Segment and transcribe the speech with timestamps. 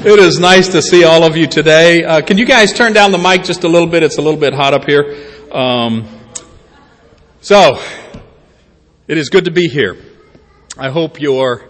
[0.00, 2.04] It is nice to see all of you today.
[2.04, 4.04] Uh, can you guys turn down the mic just a little bit?
[4.04, 5.26] It's a little bit hot up here.
[5.50, 6.06] Um,
[7.40, 7.82] so,
[9.08, 9.96] it is good to be here.
[10.78, 11.68] I hope your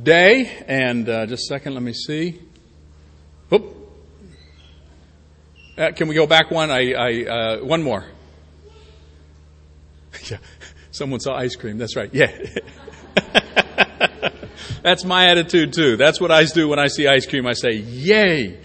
[0.00, 2.38] day, and uh, just a second, let me see.
[3.50, 3.74] Oop.
[5.78, 6.70] Uh, can we go back one?
[6.70, 8.04] I, I uh, one more.
[10.30, 10.36] yeah,
[10.90, 11.78] someone saw ice cream.
[11.78, 12.10] That's right.
[12.12, 12.30] Yeah.
[14.84, 15.96] That's my attitude too.
[15.96, 17.46] That's what I do when I see ice cream.
[17.46, 18.58] I say, yay.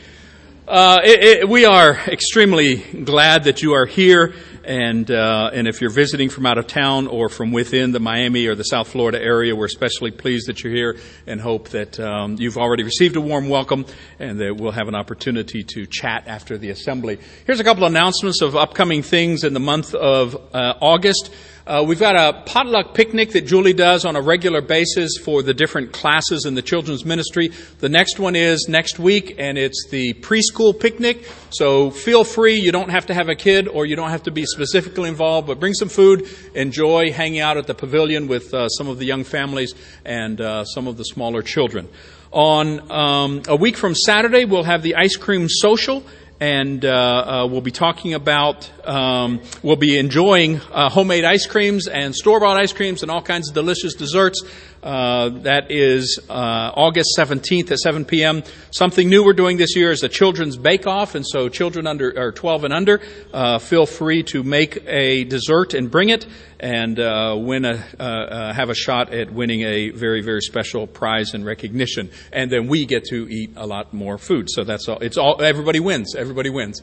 [0.67, 4.34] Uh, it, it, we are extremely glad that you are here,
[4.66, 8.47] and uh, and if you're visiting from out of town or from within the Miami
[8.47, 12.36] or the South Florida area, we're especially pleased that you're here, and hope that um,
[12.38, 13.86] you've already received a warm welcome,
[14.20, 17.17] and that we'll have an opportunity to chat after the assembly.
[17.47, 21.31] Here's a couple of announcements of upcoming things in the month of uh, August.
[21.70, 25.54] Uh, we've got a potluck picnic that Julie does on a regular basis for the
[25.54, 27.52] different classes in the children's ministry.
[27.78, 31.30] The next one is next week, and it's the preschool picnic.
[31.52, 32.56] So feel free.
[32.56, 35.45] You don't have to have a kid or you don't have to be specifically involved,
[35.45, 36.28] but bring some food.
[36.56, 40.66] Enjoy hanging out at the pavilion with uh, some of the young families and uh,
[40.66, 41.88] some of the smaller children.
[42.31, 46.04] On um, a week from Saturday, we'll have the ice cream social
[46.39, 51.88] and uh, uh, we'll be talking about, um, we'll be enjoying uh, homemade ice creams
[51.88, 54.42] and store bought ice creams and all kinds of delicious desserts.
[54.82, 58.42] Uh, that is uh, August 17th at 7 p.m.
[58.72, 62.17] Something new we're doing this year is a children's bake off, and so children under
[62.17, 63.02] or 12 and under
[63.34, 66.26] uh, feel free to make a dessert and bring it,
[66.60, 66.98] and
[67.45, 72.10] win a have a shot at winning a very very special prize and recognition.
[72.32, 74.48] And then we get to eat a lot more food.
[74.50, 75.00] So that's all.
[75.00, 76.16] It's all everybody wins.
[76.16, 76.82] Everybody wins.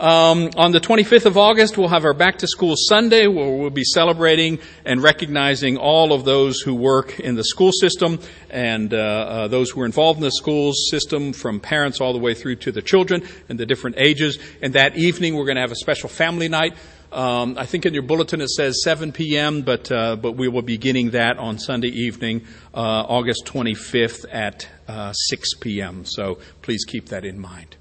[0.00, 3.70] Um, on the 25th of August, we'll have our Back to School Sunday where we'll
[3.70, 8.96] be celebrating and recognizing all of those who work in the school system and uh,
[8.96, 12.56] uh, those who are involved in the school system from parents all the way through
[12.56, 14.38] to the children and the different ages.
[14.62, 16.76] And that evening, we're going to have a special family night.
[17.10, 20.62] Um, I think in your bulletin it says 7 p.m., but uh, but we will
[20.62, 26.04] be beginning that on Sunday evening, uh, August 25th at uh, 6 p.m.
[26.04, 27.78] So please keep that in mind.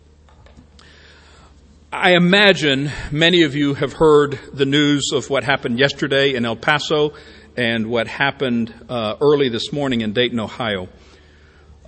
[2.00, 6.56] I imagine many of you have heard the news of what happened yesterday in El
[6.56, 7.14] Paso
[7.58, 10.90] and what happened uh, early this morning in Dayton, Ohio.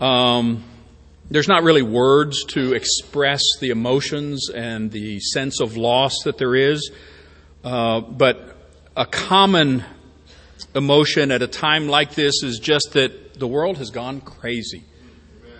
[0.02, 0.64] Um,
[1.30, 6.56] there's not really words to express the emotions and the sense of loss that there
[6.56, 6.90] is,
[7.64, 8.58] uh, but
[8.98, 9.86] a common
[10.74, 14.86] emotion at a time like this is just that the world has gone crazy.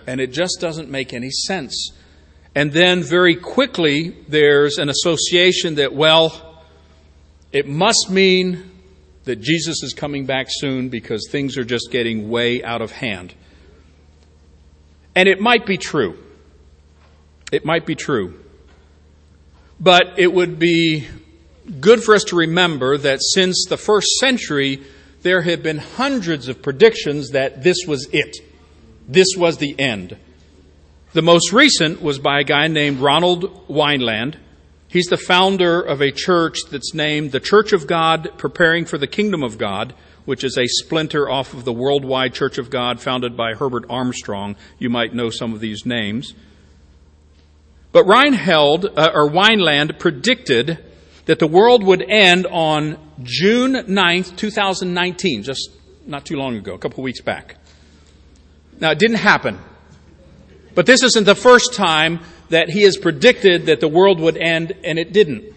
[0.08, 1.92] And it just doesn't make any sense.
[2.54, 6.64] And then very quickly, there's an association that, well,
[7.52, 8.70] it must mean
[9.24, 13.34] that Jesus is coming back soon because things are just getting way out of hand.
[15.14, 16.18] And it might be true.
[17.52, 18.40] It might be true.
[19.78, 21.06] But it would be
[21.80, 24.82] good for us to remember that since the first century,
[25.22, 28.36] there have been hundreds of predictions that this was it.
[29.08, 30.16] This was the end.
[31.12, 34.36] The most recent was by a guy named Ronald Weinland.
[34.86, 39.08] He's the founder of a church that's named the Church of God Preparing for the
[39.08, 39.92] Kingdom of God,
[40.24, 44.54] which is a splinter off of the Worldwide Church of God founded by Herbert Armstrong.
[44.78, 46.32] You might know some of these names.
[47.90, 50.78] But Reinheld, uh, or Weinland predicted
[51.24, 55.70] that the world would end on June 9th, 2019, just
[56.06, 57.56] not too long ago, a couple of weeks back.
[58.78, 59.58] Now, it didn't happen.
[60.74, 64.72] But this isn't the first time that he has predicted that the world would end,
[64.84, 65.54] and it didn't.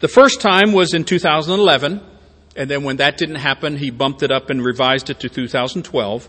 [0.00, 2.00] The first time was in 2011,
[2.56, 6.28] and then when that didn't happen, he bumped it up and revised it to 2012.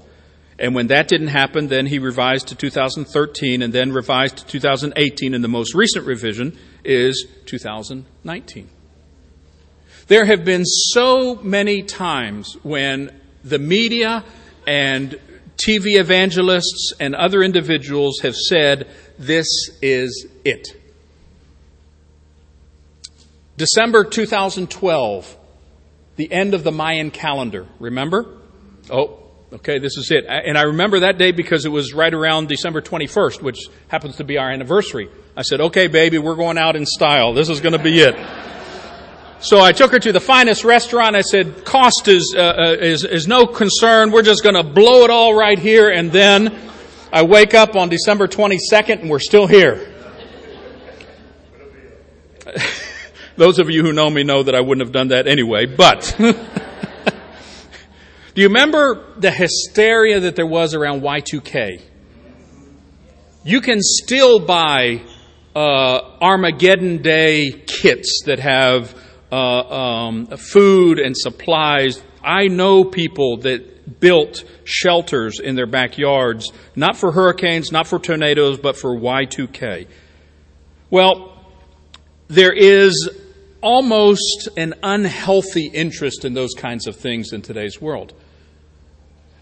[0.59, 5.33] And when that didn't happen, then he revised to 2013 and then revised to 2018,
[5.33, 8.69] and the most recent revision is 2019.
[10.07, 13.12] There have been so many times when
[13.44, 14.23] the media
[14.67, 15.19] and
[15.57, 19.47] TV evangelists and other individuals have said, this
[19.81, 20.67] is it.
[23.55, 25.38] December 2012,
[26.15, 27.67] the end of the Mayan calendar.
[27.79, 28.39] Remember?
[28.89, 29.19] Oh,
[29.53, 30.25] okay, this is it.
[30.27, 34.23] And I remember that day because it was right around December 21st, which happens to
[34.23, 35.09] be our anniversary.
[35.38, 37.33] I said, okay, baby, we're going out in style.
[37.33, 38.15] This is going to be it.
[39.44, 41.18] So I took her to the finest restaurant.
[41.18, 44.12] I said, cost is, uh, uh is, is no concern.
[44.12, 45.90] We're just going to blow it all right here.
[45.90, 46.57] And then
[47.12, 49.94] I wake up on December 22nd and we're still here.
[53.36, 56.16] Those of you who know me know that I wouldn't have done that anyway, but.
[56.18, 56.34] Do
[58.42, 61.81] you remember the hysteria that there was around Y2K?
[63.44, 65.01] You can still buy
[65.54, 69.02] uh, Armageddon Day kits that have
[69.33, 72.01] um, food and supplies.
[72.24, 78.59] I know people that built shelters in their backyards, not for hurricanes, not for tornadoes,
[78.59, 79.88] but for Y2K.
[80.89, 81.33] Well,
[82.27, 83.09] there is
[83.62, 88.13] almost an unhealthy interest in those kinds of things in today's world.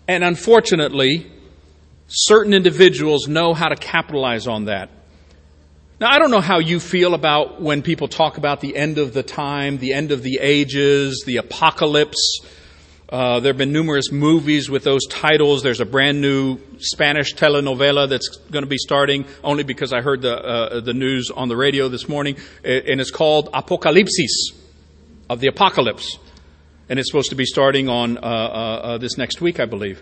[0.07, 1.31] And unfortunately,
[2.07, 4.89] certain individuals know how to capitalize on that.
[6.01, 9.13] Now, I don't know how you feel about when people talk about the end of
[9.13, 12.39] the time, the end of the ages, the apocalypse.
[13.07, 15.61] Uh, there have been numerous movies with those titles.
[15.61, 20.23] There's a brand new Spanish telenovela that's going to be starting only because I heard
[20.23, 24.55] the, uh, the news on the radio this morning, and it's called Apocalipsis,
[25.29, 26.17] of the apocalypse.
[26.89, 30.01] And it's supposed to be starting on uh, uh, uh this next week, I believe.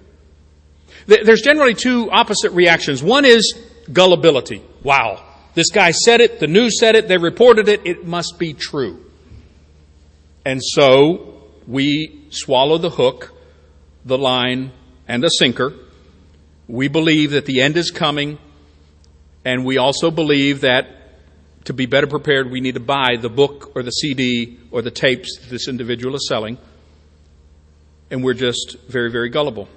[1.08, 3.04] There's generally two opposite reactions.
[3.04, 3.54] One is
[3.92, 4.62] gullibility.
[4.82, 8.54] Wow, this guy said it, the news said it, they reported it, it must be
[8.54, 9.04] true.
[10.46, 13.34] And so we swallow the hook,
[14.06, 14.72] the line,
[15.08, 15.74] and the sinker.
[16.68, 18.38] We believe that the end is coming,
[19.44, 20.88] and we also believe that
[21.66, 24.92] to be better prepared, we need to buy the book or the CD or the
[24.92, 26.58] tapes this individual is selling.
[28.10, 29.68] And we're just very, very gullible.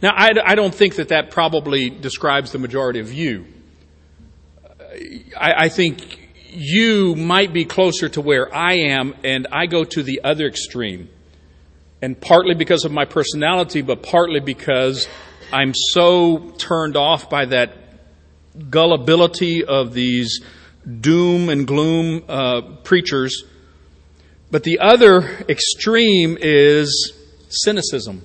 [0.00, 3.46] Now, I, I don't think that that probably describes the majority of you.
[5.38, 6.20] I, I think
[6.50, 11.08] you might be closer to where I am, and I go to the other extreme.
[12.00, 15.08] And partly because of my personality, but partly because
[15.52, 17.74] I'm so turned off by that
[18.70, 20.40] gullibility of these
[21.00, 23.44] doom and gloom uh, preachers.
[24.50, 27.12] But the other extreme is
[27.48, 28.22] cynicism.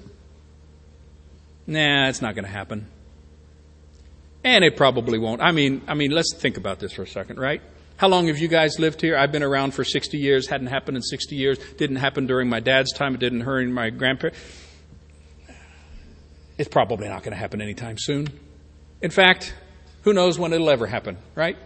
[1.65, 2.88] Nah, it's not going to happen.
[4.44, 5.42] And it probably won't.
[5.42, 7.62] I mean, I mean, let's think about this for a second, right?
[7.98, 9.18] How long have you guys lived here?
[9.18, 10.48] I've been around for 60 years.
[10.48, 11.57] Hadn't happened in 60 years.
[11.78, 13.16] Didn't happen during my dad's time.
[13.16, 14.39] It didn't during my grandparents.
[16.57, 18.28] It's probably not going to happen anytime soon.
[19.01, 19.54] In fact,
[20.04, 21.57] who knows when it'll ever happen, right?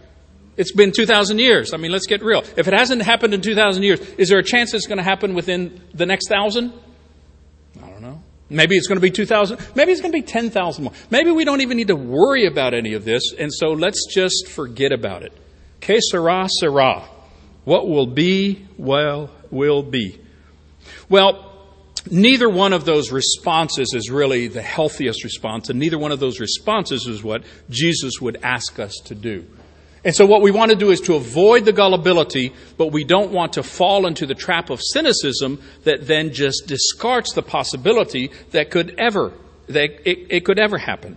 [0.56, 1.72] It's been 2,000 years.
[1.72, 2.44] I mean, let's get real.
[2.56, 5.34] If it hasn't happened in 2,000 years, is there a chance it's going to happen
[5.34, 6.72] within the next thousand?
[8.52, 9.58] Maybe it's going to be 2,000.
[9.74, 10.92] Maybe it's going to be 10,000 more.
[11.10, 14.48] Maybe we don't even need to worry about any of this, and so let's just
[14.48, 15.32] forget about it.
[15.80, 17.08] Que sera, sera.
[17.64, 20.20] What will be, well, will be.
[21.08, 21.52] Well,
[22.10, 26.40] neither one of those responses is really the healthiest response, and neither one of those
[26.40, 29.46] responses is what Jesus would ask us to do.
[30.04, 33.30] And so what we want to do is to avoid the gullibility, but we don't
[33.30, 38.70] want to fall into the trap of cynicism that then just discards the possibility that
[38.70, 39.32] could ever,
[39.68, 41.16] that it, it could ever happen.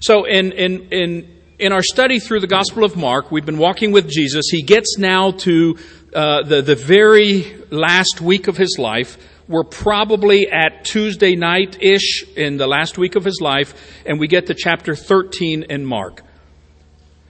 [0.00, 3.92] So in, in, in, in our study through the Gospel of Mark, we've been walking
[3.92, 4.46] with Jesus.
[4.50, 5.78] He gets now to
[6.12, 9.16] uh, the, the very last week of his life.
[9.46, 13.74] We're probably at Tuesday night ish in the last week of his life,
[14.04, 16.22] and we get to chapter 13 in Mark.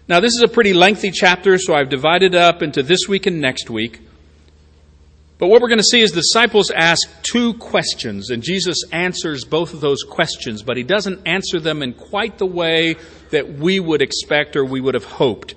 [0.08, 3.26] Now, this is a pretty lengthy chapter, so I've divided it up into this week
[3.26, 4.00] and next week.
[5.36, 9.44] But what we're going to see is the disciples ask two questions, and Jesus answers
[9.44, 12.96] both of those questions, but he doesn't answer them in quite the way
[13.32, 15.54] that we would expect or we would have hoped.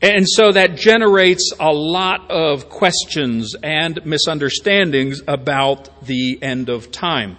[0.00, 7.36] And so that generates a lot of questions and misunderstandings about the end of time.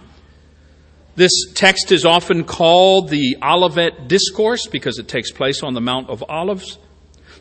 [1.14, 6.08] This text is often called the Olivet Discourse because it takes place on the Mount
[6.08, 6.78] of Olives.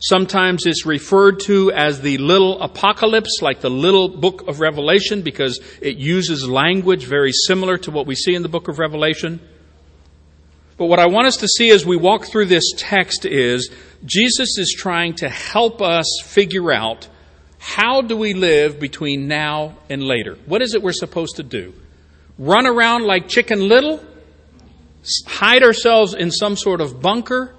[0.02, 5.62] Sometimes it's referred to as the little apocalypse, like the little book of Revelation, because
[5.80, 9.40] it uses language very similar to what we see in the book of Revelation.
[10.76, 13.70] But what I want us to see as we walk through this text is
[14.04, 17.08] Jesus is trying to help us figure out
[17.58, 20.36] how do we live between now and later?
[20.46, 21.74] What is it we're supposed to do?
[22.42, 24.04] Run around like Chicken Little,
[25.28, 27.56] hide ourselves in some sort of bunker,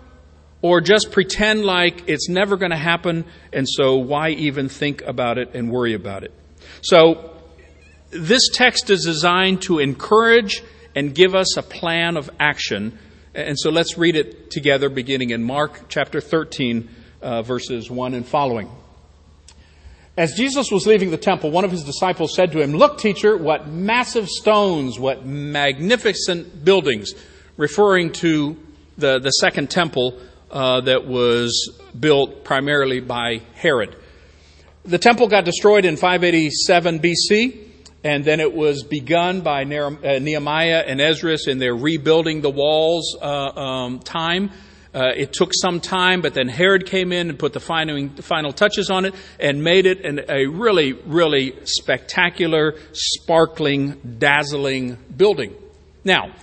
[0.61, 5.39] or just pretend like it's never going to happen, and so why even think about
[5.39, 6.33] it and worry about it?
[6.83, 7.31] So,
[8.11, 10.63] this text is designed to encourage
[10.95, 12.99] and give us a plan of action.
[13.35, 16.91] And so let's read it together, beginning in Mark chapter 13,
[17.23, 18.69] uh, verses 1 and following.
[20.15, 23.35] As Jesus was leaving the temple, one of his disciples said to him, Look, teacher,
[23.35, 27.15] what massive stones, what magnificent buildings,
[27.57, 28.57] referring to
[28.99, 33.97] the, the second temple uh, that was built primarily by Herod.
[34.85, 37.69] The temple got destroyed in 587 BC,
[38.05, 43.17] and then it was begun by uh, Nehemiah and Ezra in their rebuilding the walls
[43.19, 44.51] uh, um, time.
[44.95, 48.91] Uh, it took some time, but then Herod came in and put the final, touches
[48.91, 55.55] on it and made it an, a really, really spectacular, sparkling, dazzling building.
[56.05, 56.35] Now,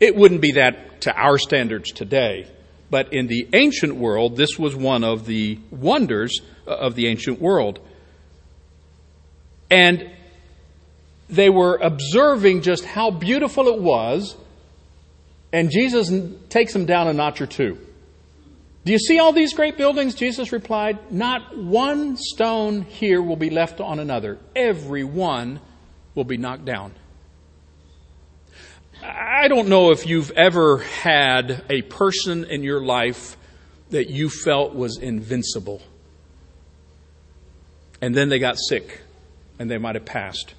[0.00, 2.46] it wouldn't be that to our standards today,
[2.90, 7.80] but in the ancient world, this was one of the wonders of the ancient world.
[9.70, 10.10] And
[11.30, 14.36] they were observing just how beautiful it was,
[15.54, 16.12] and Jesus
[16.50, 17.78] takes them down a notch or two.
[18.84, 20.14] Do you see all these great buildings?
[20.14, 24.38] Jesus replied, Not one stone here will be left on another.
[24.54, 25.60] Every one
[26.14, 26.92] will be knocked down.
[29.02, 33.36] I don't know if you've ever had a person in your life
[33.90, 35.80] that you felt was invincible.
[38.02, 39.00] And then they got sick
[39.58, 40.54] and they might have passed.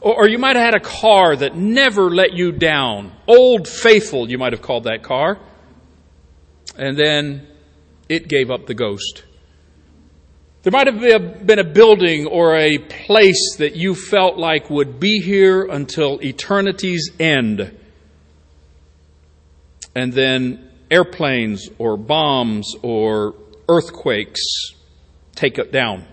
[0.00, 3.12] Or, you might have had a car that never let you down.
[3.26, 5.38] Old Faithful, you might have called that car
[6.80, 7.46] and then
[8.08, 9.22] it gave up the ghost.
[10.62, 15.20] There might have been a building or a place that you felt like would be
[15.20, 17.78] here until eternity's end.
[19.94, 23.34] And then airplanes or bombs or
[23.68, 24.40] earthquakes
[25.34, 26.06] take it down.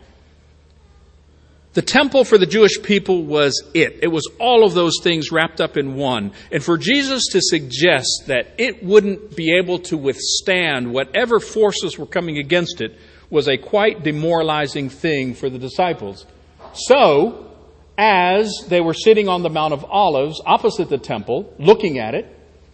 [1.77, 3.99] The temple for the Jewish people was it.
[4.01, 6.31] It was all of those things wrapped up in one.
[6.51, 12.07] And for Jesus to suggest that it wouldn't be able to withstand whatever forces were
[12.07, 12.97] coming against it
[13.29, 16.25] was a quite demoralizing thing for the disciples.
[16.73, 17.51] So,
[17.95, 22.25] as they were sitting on the Mount of Olives opposite the temple, looking at it,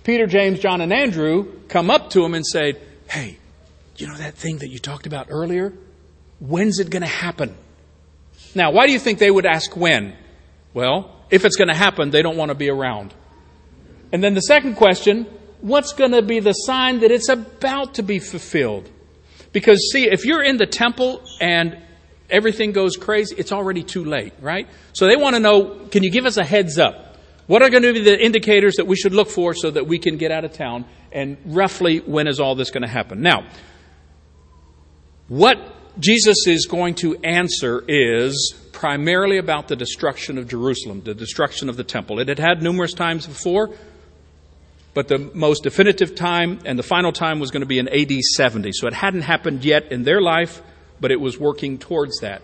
[0.05, 2.75] Peter, James, John, and Andrew come up to him and say,
[3.09, 3.37] Hey,
[3.97, 5.73] you know that thing that you talked about earlier?
[6.39, 7.57] When's it going to happen?
[8.55, 10.15] Now, why do you think they would ask when?
[10.73, 13.13] Well, if it's going to happen, they don't want to be around.
[14.11, 15.25] And then the second question,
[15.61, 18.89] what's going to be the sign that it's about to be fulfilled?
[19.51, 21.77] Because see, if you're in the temple and
[22.29, 24.67] everything goes crazy, it's already too late, right?
[24.93, 27.17] So they want to know, can you give us a heads up?
[27.47, 29.99] What are going to be the indicators that we should look for so that we
[29.99, 30.85] can get out of town?
[31.11, 33.21] And roughly, when is all this going to happen?
[33.21, 33.47] Now,
[35.27, 35.57] what
[35.99, 41.77] Jesus is going to answer is primarily about the destruction of Jerusalem, the destruction of
[41.77, 42.19] the temple.
[42.19, 43.69] It had had numerous times before,
[44.93, 48.11] but the most definitive time and the final time was going to be in AD
[48.11, 48.71] 70.
[48.73, 50.61] So it hadn't happened yet in their life,
[50.99, 52.41] but it was working towards that.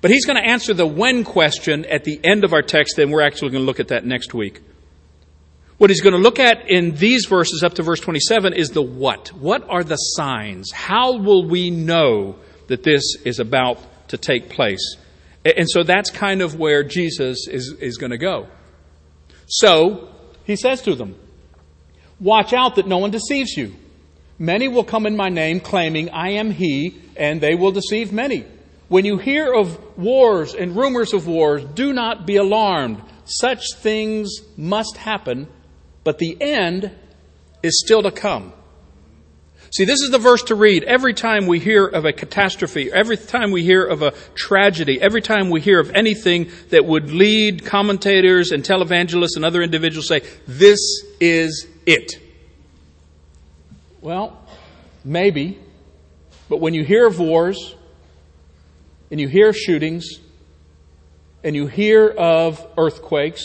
[0.00, 3.12] But he's going to answer the when question at the end of our text, and
[3.12, 4.60] we're actually going to look at that next week.
[5.78, 8.82] What he's going to look at in these verses up to verse 27 is the
[8.82, 9.28] what.
[9.34, 10.72] What are the signs?
[10.72, 12.36] How will we know
[12.68, 14.96] that this is about to take place?
[15.44, 18.48] And so that's kind of where Jesus is, is going to go.
[19.46, 20.08] So
[20.44, 21.14] he says to them,
[22.18, 23.74] Watch out that no one deceives you.
[24.38, 28.46] Many will come in my name claiming, I am he, and they will deceive many.
[28.88, 33.02] When you hear of wars and rumors of wars, do not be alarmed.
[33.26, 35.48] Such things must happen
[36.06, 36.92] but the end
[37.64, 38.52] is still to come.
[39.72, 43.16] See, this is the verse to read every time we hear of a catastrophe, every
[43.16, 47.66] time we hear of a tragedy, every time we hear of anything that would lead
[47.66, 50.78] commentators and televangelists and other individuals say, this
[51.18, 52.12] is it.
[54.00, 54.40] Well,
[55.04, 55.58] maybe,
[56.48, 57.74] but when you hear of wars,
[59.10, 60.20] and you hear of shootings,
[61.42, 63.42] and you hear of earthquakes,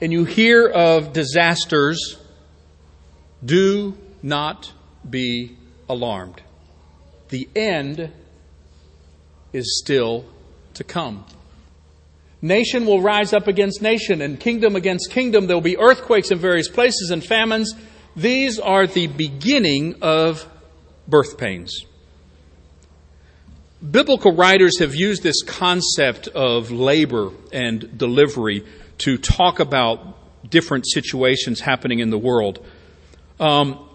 [0.00, 2.18] and you hear of disasters,
[3.44, 4.72] do not
[5.08, 5.56] be
[5.88, 6.40] alarmed.
[7.28, 8.10] The end
[9.52, 10.24] is still
[10.74, 11.24] to come.
[12.42, 15.46] Nation will rise up against nation and kingdom against kingdom.
[15.46, 17.74] There will be earthquakes in various places and famines.
[18.16, 20.48] These are the beginning of
[21.06, 21.84] birth pains.
[23.88, 28.64] Biblical writers have used this concept of labor and delivery
[29.00, 30.16] to talk about
[30.50, 32.64] different situations happening in the world.
[33.38, 33.88] Um,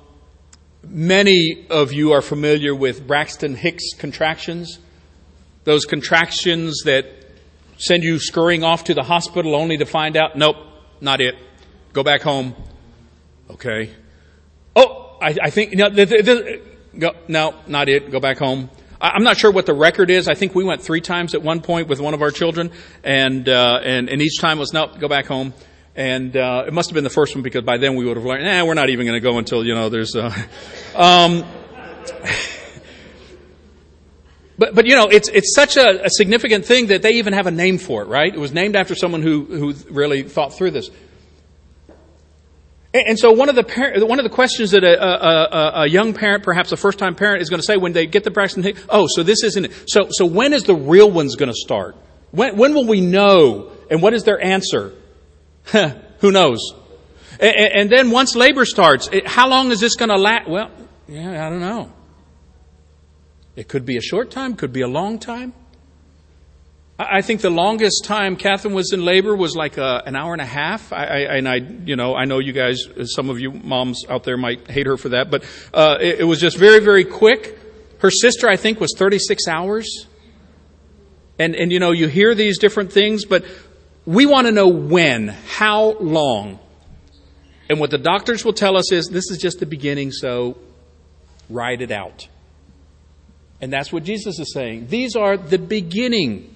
[0.84, 4.80] many of you are familiar with Braxton Hicks contractions,
[5.64, 7.06] those contractions that
[7.78, 10.58] send you scurrying off to the hospital only to find out, nope,
[11.02, 11.36] not it.
[11.94, 12.56] Go back home.
[13.50, 13.92] Okay.
[14.76, 18.12] Oh, I, I think, no, go, no, not it.
[18.12, 18.70] Go back home.
[19.14, 20.28] I'm not sure what the record is.
[20.28, 22.72] I think we went three times at one point with one of our children,
[23.04, 25.54] and uh, and, and each time was no, go back home.
[25.96, 28.26] And uh, it must have been the first one because by then we would have
[28.26, 30.16] learned, nah, we're not even going to go until you know there's.
[30.16, 30.34] Uh,
[30.96, 31.46] um,
[34.58, 37.48] but but you know it's it's such a, a significant thing that they even have
[37.48, 38.34] a name for it, right?
[38.34, 40.90] It was named after someone who who really thought through this.
[42.96, 46.44] And so one of the one of the questions that a, a, a, young parent,
[46.44, 48.82] perhaps a first time parent, is going to say when they get the Braxton Hicks,
[48.88, 49.72] oh, so this isn't it.
[49.88, 51.98] So, so when is the real one's going to start?
[52.32, 53.72] When, when will we know?
[53.92, 54.94] And what is their answer?
[56.20, 56.74] Who knows?
[57.38, 60.48] And, and, then once labor starts, how long is this going to last?
[60.48, 60.72] Well,
[61.08, 61.92] yeah, I don't know.
[63.58, 65.54] It could be a short time, could be a long time.
[66.98, 70.32] I think the longest time Catherine was in labor was like a, uh, an hour
[70.32, 70.94] and a half.
[70.94, 74.24] I, I, and I, you know, I know you guys, some of you moms out
[74.24, 77.60] there might hate her for that, but uh, it, it was just very, very quick.
[78.00, 80.08] Her sister, I think, was 36 hours.
[81.38, 83.44] And, and you know, you hear these different things, but
[84.06, 86.60] we want to know when, how long.
[87.70, 90.58] And what the doctors will tell us is this is just the beginning, so
[91.50, 92.30] ride it out.
[93.60, 94.88] And that's what Jesus is saying.
[94.88, 96.55] These are the beginning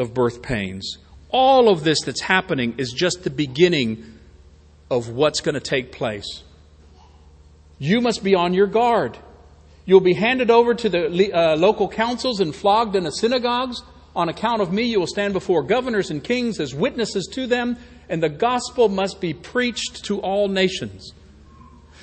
[0.00, 0.98] of birth pains.
[1.28, 4.18] All of this that's happening is just the beginning
[4.90, 6.42] of what's going to take place.
[7.78, 9.16] You must be on your guard.
[9.86, 13.82] You'll be handed over to the uh, local councils and flogged in the synagogues.
[14.14, 17.76] On account of me, you will stand before governors and kings as witnesses to them,
[18.08, 21.12] and the gospel must be preached to all nations.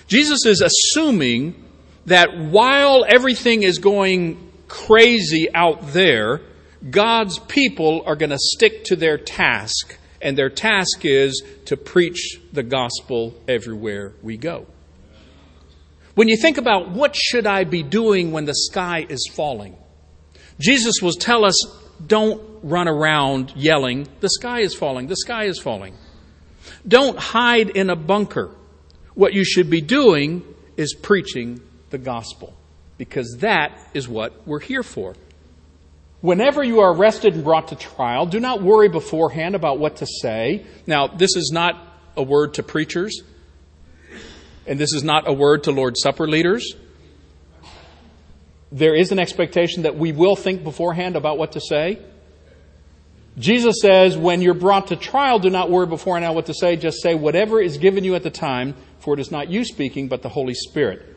[0.08, 1.63] Jesus is assuming
[2.06, 6.42] that while everything is going crazy out there,
[6.89, 12.39] God's people are going to stick to their task, and their task is to preach
[12.53, 14.67] the gospel everywhere we go.
[16.15, 19.75] When you think about what should I be doing when the sky is falling,
[20.60, 21.55] Jesus will tell us
[22.05, 25.96] don't run around yelling, the sky is falling, the sky is falling.
[26.88, 28.51] Don't hide in a bunker.
[29.13, 30.43] What you should be doing
[30.75, 32.53] is preaching the gospel
[32.98, 35.15] because that is what we're here for.
[36.22, 40.06] Whenever you are arrested and brought to trial, do not worry beforehand about what to
[40.06, 40.66] say.
[40.88, 41.78] Now, this is not
[42.16, 43.22] a word to preachers,
[44.66, 46.74] and this is not a word to Lord's Supper leaders.
[48.72, 52.00] There is an expectation that we will think beforehand about what to say.
[53.38, 56.75] Jesus says, when you're brought to trial, do not worry beforehand about what to say.
[56.75, 60.08] Just say whatever is given you at the time, for it is not you speaking,
[60.08, 61.17] but the Holy Spirit.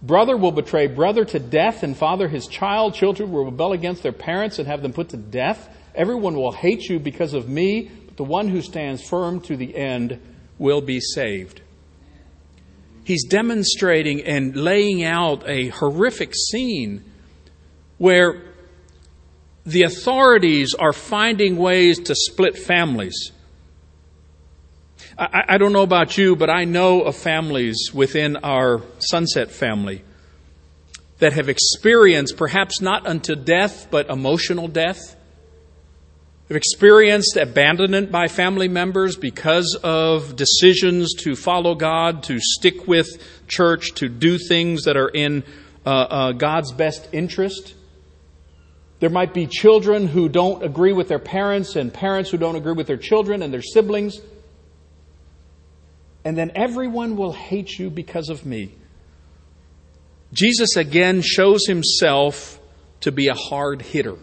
[0.00, 2.94] Brother will betray brother to death, and father his child.
[2.94, 5.68] Children will rebel against their parents and have them put to death.
[5.94, 9.74] Everyone will hate you because of me, but the one who stands firm to the
[9.76, 10.20] end
[10.58, 11.62] will be saved.
[13.02, 17.04] He's demonstrating and laying out a horrific scene
[17.96, 18.42] where
[19.64, 23.32] the authorities are finding ways to split families.
[25.18, 30.02] I, I don't know about you, but I know of families within our Sunset family
[31.18, 35.16] that have experienced, perhaps not unto death, but emotional death.
[36.48, 43.08] Have experienced abandonment by family members because of decisions to follow God, to stick with
[43.48, 45.44] church, to do things that are in
[45.84, 47.74] uh, uh, God's best interest.
[49.00, 52.72] There might be children who don't agree with their parents, and parents who don't agree
[52.72, 54.20] with their children and their siblings
[56.28, 58.74] and then everyone will hate you because of me.
[60.30, 62.60] Jesus again shows himself
[63.00, 64.16] to be a hard hitter.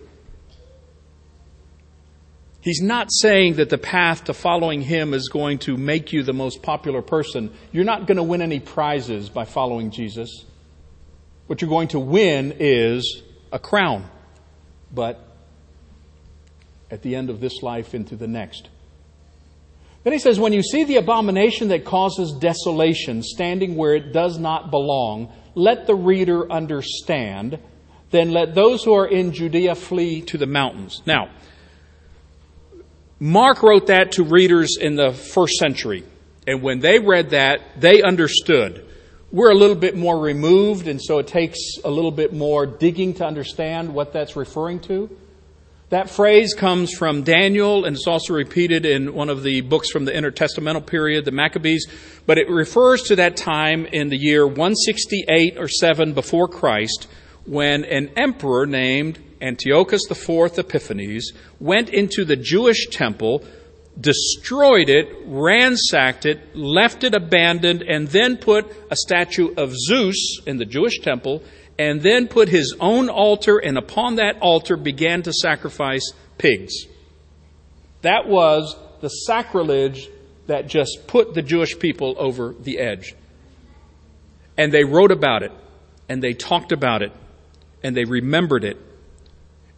[2.61, 6.31] He's not saying that the path to following him is going to make you the
[6.31, 7.51] most popular person.
[7.71, 10.45] You're not going to win any prizes by following Jesus.
[11.47, 14.07] What you're going to win is a crown,
[14.93, 15.27] but
[16.91, 18.69] at the end of this life into the next.
[20.05, 24.37] Then he says, When you see the abomination that causes desolation standing where it does
[24.37, 27.57] not belong, let the reader understand.
[28.11, 31.01] Then let those who are in Judea flee to the mountains.
[31.07, 31.31] Now,
[33.19, 36.03] Mark wrote that to readers in the first century.
[36.45, 38.85] And when they read that, they understood.
[39.31, 43.15] We're a little bit more removed, and so it takes a little bit more digging
[43.15, 45.09] to understand what that's referring to.
[45.95, 50.03] That phrase comes from Daniel and it's also repeated in one of the books from
[50.03, 51.88] the intertestamental period, the Maccabees,
[52.25, 57.08] but it refers to that time in the year 168 or 7 before Christ
[57.45, 61.31] when an emperor named Antiochus IV Epiphanes
[61.62, 63.45] went into the Jewish temple,
[63.97, 70.58] destroyed it, ransacked it, left it abandoned, and then put a statue of Zeus in
[70.58, 71.41] the Jewish temple
[71.77, 76.73] and then put his own altar, and upon that altar began to sacrifice pigs.
[78.01, 80.09] That was the sacrilege
[80.47, 83.15] that just put the Jewish people over the edge.
[84.57, 85.51] And they wrote about it,
[86.07, 87.11] and they talked about it,
[87.83, 88.77] and they remembered it.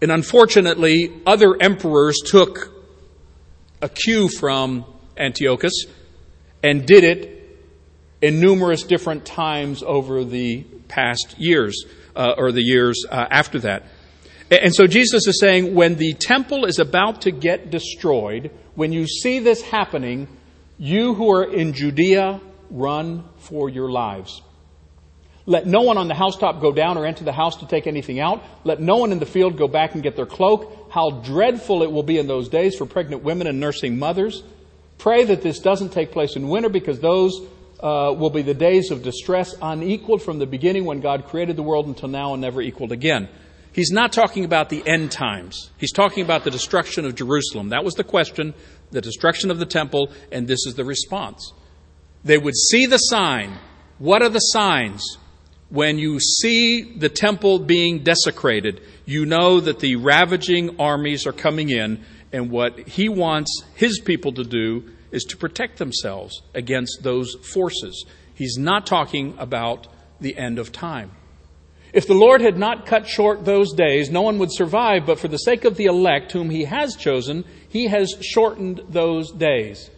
[0.02, 2.72] And unfortunately, other emperors took
[3.82, 4.86] a cue from
[5.18, 5.86] Antiochus
[6.64, 7.37] and did it
[8.22, 13.84] in numerous different times over the past years, uh, or the years uh, after that.
[14.50, 19.06] And so Jesus is saying when the temple is about to get destroyed, when you
[19.06, 20.28] see this happening,
[20.78, 24.42] you who are in Judea, run for your lives.
[25.46, 28.20] Let no one on the housetop go down or enter the house to take anything
[28.20, 28.44] out.
[28.66, 30.90] Let no one in the field go back and get their cloak.
[30.92, 34.44] How dreadful it will be in those days for pregnant women and nursing mothers.
[34.98, 37.42] Pray that this doesn't take place in winter because those
[37.80, 41.64] uh, will be the days of distress unequaled from the beginning when God created the
[41.64, 43.30] world until now and never equaled again.
[43.72, 45.70] He's not talking about the end times.
[45.78, 47.70] He's talking about the destruction of Jerusalem.
[47.70, 48.56] That was the question,
[48.90, 51.54] the destruction of the temple, and this is the response.
[52.24, 53.60] They would see the sign.
[54.00, 55.20] What are the signs?
[55.70, 61.70] When you see the temple being desecrated, you know that the ravaging armies are coming
[61.70, 67.36] in, and what he wants his people to do is to protect themselves against those
[67.54, 68.06] forces.
[68.34, 69.88] He's not talking about
[70.20, 71.12] the end of time.
[71.94, 75.28] If the Lord had not cut short those days, no one would survive, but for
[75.28, 79.90] the sake of the elect whom he has chosen, he has shortened those days.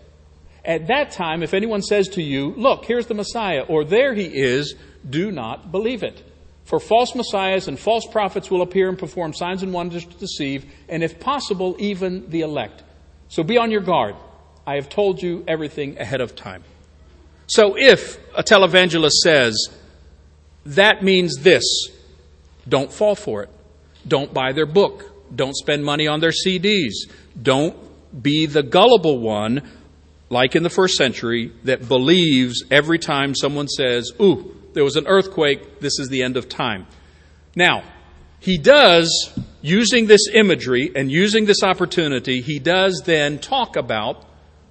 [0.64, 4.26] At that time, if anyone says to you, Look, here's the Messiah, or there he
[4.26, 4.76] is,
[5.10, 6.24] do not believe it.
[6.70, 10.72] For false messiahs and false prophets will appear and perform signs and wonders to deceive,
[10.88, 12.84] and if possible, even the elect.
[13.28, 14.16] So be on your guard.
[14.66, 16.64] I have told you everything ahead of time.
[17.48, 19.70] So if a televangelist says,
[20.66, 21.64] that means this
[22.68, 23.50] don't fall for it.
[24.08, 25.06] Don't buy their book.
[25.36, 26.94] Don't spend money on their CDs.
[27.42, 27.76] Don't
[28.24, 29.68] be the gullible one,
[30.30, 35.08] like in the first century, that believes every time someone says, Ooh, there was an
[35.08, 36.86] earthquake, this is the end of time.
[37.56, 37.84] Now,
[38.40, 44.26] he does, using this imagery and using this opportunity, he does then talk about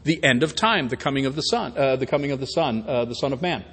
[0.08, 2.84] the end of time, the coming of the Son, uh, the coming of the Son,
[2.88, 3.64] uh, the Son of Man.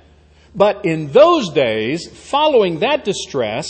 [0.54, 3.68] But in those days, following that distress,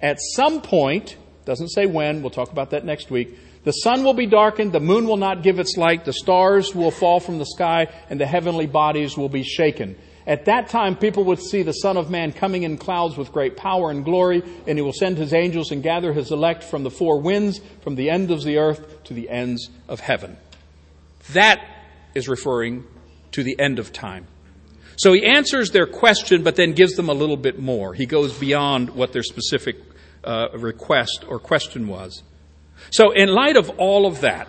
[0.00, 4.14] at some point, doesn't say when, we'll talk about that next week, the sun will
[4.14, 7.46] be darkened, the moon will not give its light, the stars will fall from the
[7.46, 9.96] sky, and the heavenly bodies will be shaken.
[10.26, 13.56] At that time, people would see the Son of Man coming in clouds with great
[13.56, 16.90] power and glory, and he will send his angels and gather his elect from the
[16.90, 20.36] four winds, from the ends of the earth to the ends of heaven.
[21.32, 21.73] That
[22.14, 22.84] is referring
[23.32, 24.26] to the end of time.
[24.96, 27.94] So he answers their question, but then gives them a little bit more.
[27.94, 29.76] He goes beyond what their specific
[30.22, 32.22] uh, request or question was.
[32.90, 34.48] So, in light of all of that,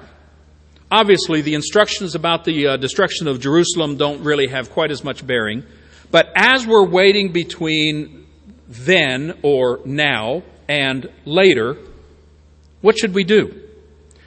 [0.92, 5.26] obviously the instructions about the uh, destruction of Jerusalem don't really have quite as much
[5.26, 5.64] bearing.
[6.12, 8.26] But as we're waiting between
[8.68, 11.78] then or now and later,
[12.82, 13.62] what should we do?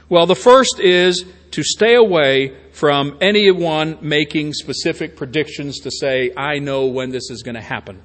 [0.09, 6.60] Well, the first is to stay away from anyone making specific predictions to say, I
[6.60, 8.00] know when this is going to happen.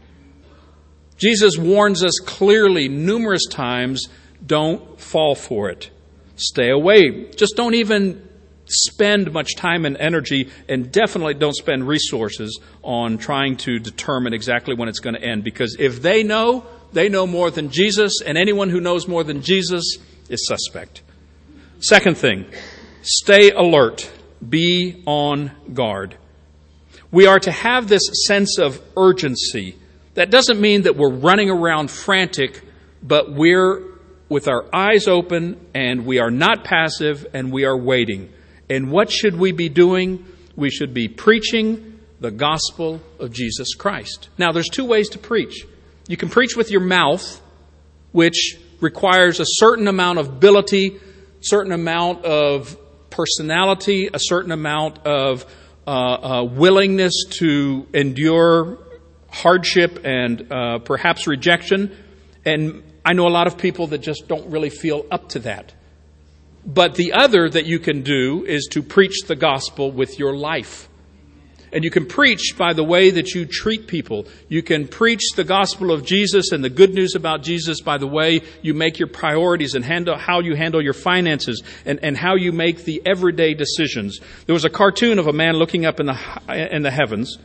[1.15, 4.07] Jesus warns us clearly numerous times
[4.43, 5.91] don't fall for it.
[6.37, 7.29] Stay away.
[7.35, 8.27] Just don't even
[8.65, 14.73] spend much time and energy, and definitely don't spend resources on trying to determine exactly
[14.73, 15.43] when it's going to end.
[15.43, 19.43] Because if they know, they know more than Jesus, and anyone who knows more than
[19.43, 19.97] Jesus
[20.29, 21.03] is suspect.
[21.79, 22.47] Second thing,
[23.03, 24.09] stay alert.
[24.49, 26.17] Be on guard.
[27.11, 29.77] We are to have this sense of urgency.
[30.15, 32.61] That doesn't mean that we're running around frantic,
[33.01, 33.83] but we're
[34.29, 38.33] with our eyes open and we are not passive and we are waiting.
[38.69, 40.25] And what should we be doing?
[40.55, 44.29] We should be preaching the gospel of Jesus Christ.
[44.37, 45.65] Now, there's two ways to preach.
[46.07, 47.41] You can preach with your mouth,
[48.11, 50.99] which requires a certain amount of ability,
[51.41, 52.77] certain amount of
[53.13, 55.45] personality, a certain amount of
[55.85, 58.79] uh, uh, willingness to endure
[59.29, 61.95] hardship and uh, perhaps rejection.
[62.43, 65.73] And I know a lot of people that just don't really feel up to that.
[66.65, 70.89] But the other that you can do is to preach the gospel with your life.
[71.73, 74.27] And you can preach by the way that you treat people.
[74.47, 78.05] You can preach the gospel of Jesus and the good news about Jesus by the
[78.05, 82.35] way you make your priorities and handle, how you handle your finances and, and how
[82.35, 84.19] you make the everyday decisions.
[84.45, 87.39] There was a cartoon of a man looking up in the, in the heavens,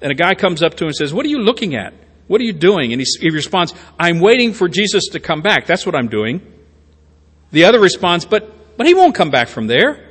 [0.00, 1.94] and a guy comes up to him and says, What are you looking at?
[2.28, 2.92] What are you doing?
[2.92, 5.66] And he, he responds, I'm waiting for Jesus to come back.
[5.66, 6.40] That's what I'm doing.
[7.50, 10.03] The other responds, But, but he won't come back from there.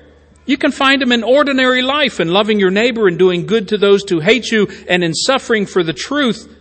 [0.46, 3.78] You can find him in ordinary life and loving your neighbor and doing good to
[3.78, 6.54] those who hate you and in suffering for the truth.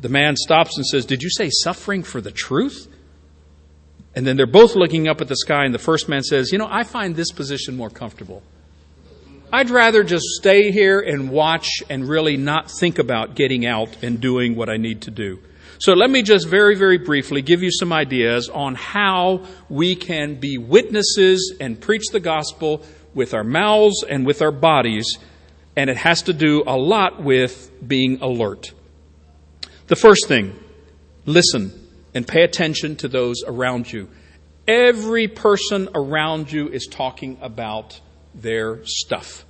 [0.00, 2.88] The man stops and says, Did you say suffering for the truth?
[4.16, 6.58] And then they're both looking up at the sky, and the first man says, You
[6.58, 8.42] know, I find this position more comfortable.
[9.52, 14.20] I'd rather just stay here and watch and really not think about getting out and
[14.20, 15.38] doing what I need to do.
[15.78, 20.36] So let me just very, very briefly give you some ideas on how we can
[20.36, 25.18] be witnesses and preach the gospel with our mouths and with our bodies.
[25.76, 28.72] And it has to do a lot with being alert.
[29.86, 30.58] The first thing,
[31.26, 31.80] listen
[32.14, 34.08] and pay attention to those around you.
[34.66, 38.00] Every person around you is talking about
[38.34, 39.44] their stuff.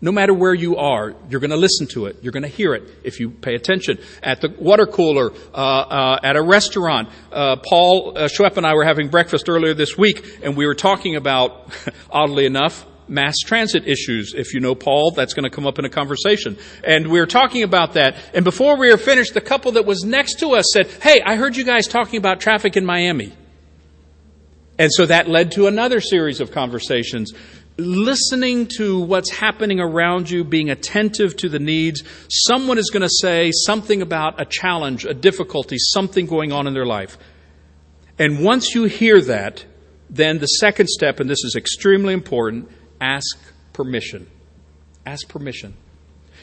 [0.00, 2.18] No matter where you are, you're going to listen to it.
[2.22, 3.98] You're going to hear it if you pay attention.
[4.22, 8.74] At the water cooler, uh, uh, at a restaurant, uh, Paul uh, Schwepp and I
[8.74, 11.72] were having breakfast earlier this week, and we were talking about,
[12.10, 14.34] oddly enough, mass transit issues.
[14.36, 16.58] If you know Paul, that's going to come up in a conversation.
[16.84, 18.16] And we were talking about that.
[18.34, 21.36] And before we were finished, the couple that was next to us said, Hey, I
[21.36, 23.32] heard you guys talking about traffic in Miami.
[24.78, 27.32] And so that led to another series of conversations
[27.78, 32.02] listening to what's happening around you, being attentive to the needs.
[32.28, 36.74] Someone is going to say something about a challenge, a difficulty, something going on in
[36.74, 37.16] their life.
[38.18, 39.64] And once you hear that,
[40.10, 42.68] then the second step, and this is extremely important,
[43.00, 43.38] ask
[43.72, 44.28] permission.
[45.06, 45.74] Ask permission.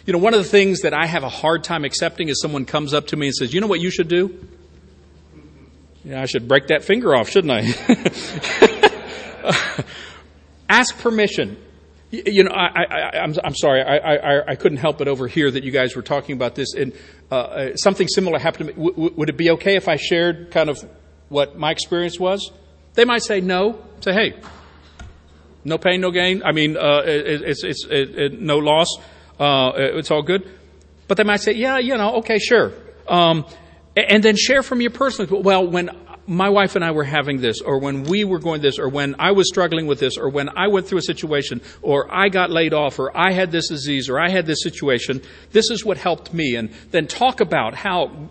[0.05, 2.65] You know, one of the things that I have a hard time accepting is someone
[2.65, 4.47] comes up to me and says, You know what you should do?
[6.03, 7.63] Yeah, I should break that finger off, shouldn't I?
[10.69, 11.57] ask permission.
[12.11, 15.71] You know, I, am I'm sorry, I, I, I, couldn't help but overhear that you
[15.71, 16.93] guys were talking about this, and
[17.31, 18.87] uh, uh, something similar happened to me.
[18.89, 20.77] W- would it be okay if I shared kind of
[21.29, 22.51] what my experience was?
[22.93, 23.83] They might say no.
[24.01, 24.33] Say, hey,
[25.65, 26.41] no pain, no gain.
[26.43, 28.87] I mean, uh, it, it's, it's it, no loss.
[29.39, 30.47] Uh, it's all good.
[31.07, 32.71] But they might say, yeah, you know, okay, sure.
[33.07, 33.45] Um,
[33.95, 35.41] and then share from your personal.
[35.41, 35.89] Well, when
[36.27, 39.15] my wife and I were having this, or when we were going this, or when
[39.19, 42.49] I was struggling with this, or when I went through a situation, or I got
[42.49, 45.97] laid off, or I had this disease, or I had this situation, this is what
[45.97, 46.55] helped me.
[46.55, 48.29] And then talk about how,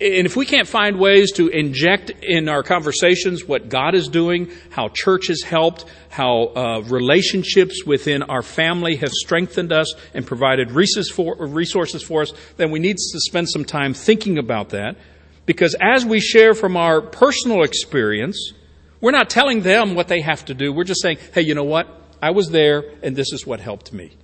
[0.00, 4.50] and if we can't find ways to inject in our conversations what God is doing,
[4.70, 10.70] how church has helped, how uh, relationships within our family have strengthened us and provided
[10.70, 14.96] resources for, us, then we need to spend some time thinking about that.
[15.44, 18.54] Because as we share from our personal experience,
[19.02, 20.72] we're not telling them what they have to do.
[20.72, 21.88] We're just saying, hey, you know what?
[22.22, 24.16] I was there and this is what helped me.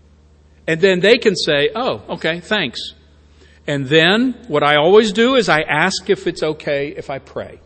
[0.66, 2.94] And then they can say, oh, okay, thanks.
[3.66, 7.60] And then what I always do is I ask if it's okay if I pray.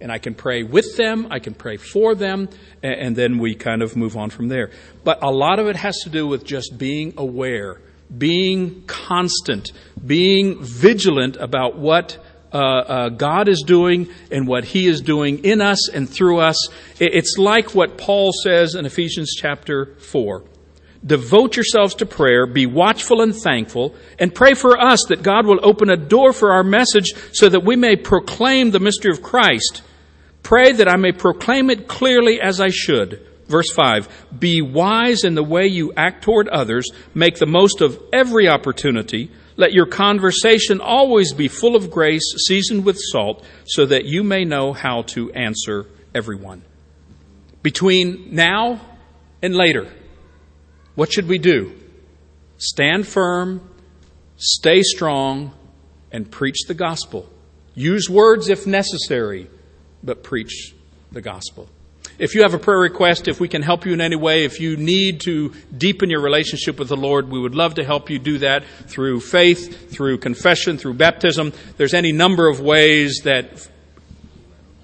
[0.00, 2.48] And I can pray with them, I can pray for them,
[2.84, 4.70] and then we kind of move on from there.
[5.02, 7.80] But a lot of it has to do with just being aware,
[8.16, 9.72] being constant,
[10.06, 12.16] being vigilant about what
[12.52, 16.68] uh, uh, God is doing and what He is doing in us and through us.
[17.00, 20.44] It's like what Paul says in Ephesians chapter 4.
[21.04, 25.60] Devote yourselves to prayer, be watchful and thankful, and pray for us that God will
[25.62, 29.82] open a door for our message so that we may proclaim the mystery of Christ.
[30.42, 33.24] Pray that I may proclaim it clearly as I should.
[33.46, 34.08] Verse 5
[34.38, 39.30] Be wise in the way you act toward others, make the most of every opportunity
[39.58, 44.44] let your conversation always be full of grace, seasoned with salt, so that you may
[44.44, 46.62] know how to answer everyone.
[47.62, 48.80] Between now
[49.42, 49.92] and later,
[50.98, 51.72] what should we do?
[52.56, 53.60] Stand firm,
[54.36, 55.52] stay strong,
[56.10, 57.30] and preach the gospel.
[57.76, 59.48] Use words if necessary,
[60.02, 60.74] but preach
[61.12, 61.68] the gospel.
[62.18, 64.58] If you have a prayer request, if we can help you in any way, if
[64.58, 68.18] you need to deepen your relationship with the Lord, we would love to help you
[68.18, 71.52] do that through faith, through confession, through baptism.
[71.76, 73.68] There's any number of ways that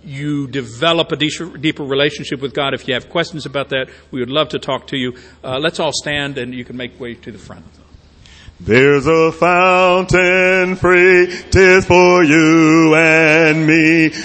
[0.04, 2.74] you develop a deeper relationship with God.
[2.74, 5.16] If you have questions about that, we would love to talk to you.
[5.42, 7.64] Uh, let's all stand and you can make way to the front.
[8.60, 14.10] There's a fountain free, tis for you and me.